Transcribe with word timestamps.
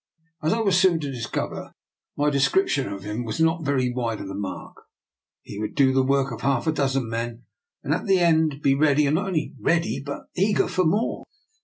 As 0.41 0.51
I 0.51 0.61
was 0.61 0.79
soon 0.79 0.99
to 1.01 1.11
discover, 1.11 1.73
my 2.17 2.31
description 2.31 2.87
of 2.91 3.03
him 3.03 3.23
was 3.23 3.39
not 3.39 3.63
very 3.63 3.93
wide 3.93 4.19
of 4.19 4.29
the 4.29 4.33
mark. 4.33 4.75
He 5.43 5.59
would 5.59 5.75
do 5.75 5.93
the 5.93 6.01
work 6.01 6.31
of 6.31 6.41
half 6.41 6.65
a 6.65 6.71
dozen 6.71 7.07
men, 7.07 7.43
and 7.83 7.93
at 7.93 8.07
the 8.07 8.17
end 8.17 8.63
be 8.63 8.73
ready, 8.73 9.05
and 9.05 9.13
not 9.13 9.27
only 9.27 9.53
ready 9.59 10.01
but 10.03 10.23
eager, 10.35 10.67
for 10.67 10.85
more. 10.85 11.25